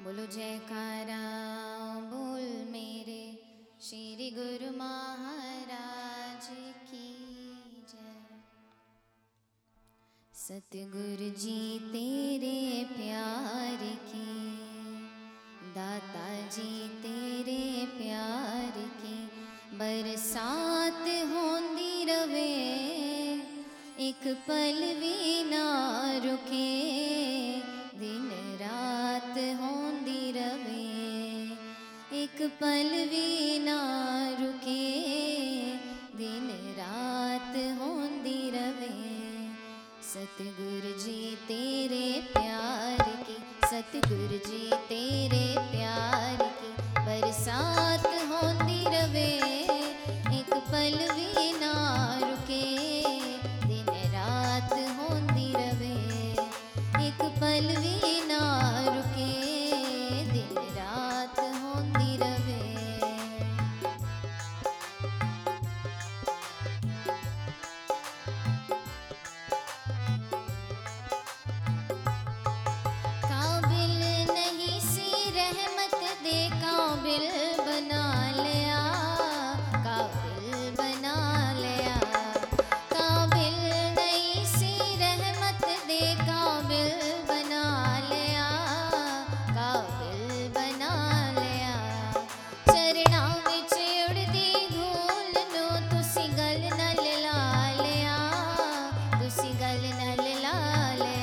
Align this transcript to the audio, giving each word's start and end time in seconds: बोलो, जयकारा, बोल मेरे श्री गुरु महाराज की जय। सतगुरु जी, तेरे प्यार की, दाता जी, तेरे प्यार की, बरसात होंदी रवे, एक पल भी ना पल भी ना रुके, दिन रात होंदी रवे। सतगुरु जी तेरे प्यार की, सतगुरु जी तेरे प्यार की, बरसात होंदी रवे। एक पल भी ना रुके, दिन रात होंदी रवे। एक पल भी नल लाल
बोलो, 0.00 0.24
जयकारा, 0.26 1.22
बोल 2.10 2.44
मेरे 2.72 3.22
श्री 3.80 4.30
गुरु 4.30 4.70
महाराज 4.78 6.46
की 6.90 7.08
जय। 7.90 8.36
सतगुरु 10.34 11.30
जी, 11.40 11.78
तेरे 11.92 12.84
प्यार 12.94 13.82
की, 14.06 14.30
दाता 15.74 16.28
जी, 16.48 16.88
तेरे 17.02 17.86
प्यार 17.86 18.80
की, 19.02 19.18
बरसात 19.76 21.04
होंदी 21.32 22.04
रवे, 22.04 22.50
एक 24.00 24.26
पल 24.48 24.80
भी 25.00 25.50
ना 25.50 25.67
पल 32.48 32.90
भी 33.10 33.58
ना 33.58 33.78
रुके, 34.40 34.84
दिन 36.16 36.46
रात 36.78 37.56
होंदी 37.80 38.50
रवे। 38.50 38.92
सतगुरु 40.02 40.92
जी 41.04 41.36
तेरे 41.48 42.20
प्यार 42.32 43.02
की, 43.26 43.36
सतगुरु 43.66 44.38
जी 44.50 44.70
तेरे 44.88 45.54
प्यार 45.58 46.36
की, 46.60 46.72
बरसात 47.00 48.06
होंदी 48.06 48.84
रवे। 48.86 49.28
एक 50.38 50.54
पल 50.54 50.98
भी 51.14 51.52
ना 51.52 51.74
रुके, 52.22 52.64
दिन 53.66 53.94
रात 54.14 54.72
होंदी 54.72 55.52
रवे। 55.52 55.96
एक 57.06 57.22
पल 57.40 57.74
भी 57.76 58.07
नल 99.76 100.24
लाल 100.42 101.17